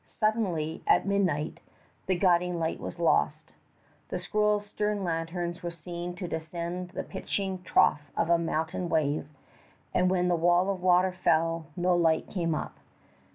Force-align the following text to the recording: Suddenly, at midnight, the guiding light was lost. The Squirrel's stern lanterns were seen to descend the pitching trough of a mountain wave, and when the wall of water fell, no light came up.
Suddenly, 0.07 0.81
at 0.87 1.05
midnight, 1.05 1.59
the 2.07 2.15
guiding 2.15 2.57
light 2.57 2.79
was 2.79 2.97
lost. 2.97 3.51
The 4.09 4.17
Squirrel's 4.17 4.65
stern 4.65 5.03
lanterns 5.03 5.61
were 5.61 5.69
seen 5.69 6.15
to 6.15 6.27
descend 6.27 6.89
the 6.89 7.03
pitching 7.03 7.61
trough 7.61 8.09
of 8.17 8.27
a 8.27 8.39
mountain 8.39 8.89
wave, 8.89 9.27
and 9.93 10.09
when 10.09 10.27
the 10.27 10.35
wall 10.35 10.71
of 10.71 10.81
water 10.81 11.11
fell, 11.11 11.67
no 11.77 11.95
light 11.95 12.27
came 12.27 12.55
up. 12.55 12.79